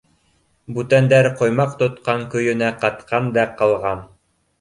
—Бүтәндәр 0.77 1.27
ҡоймаҡ 1.41 1.75
тотҡан 1.81 2.23
көйөнә 2.37 2.71
ҡатҡан 2.87 3.29
да 3.37 3.45
ҡалған. 3.61 4.03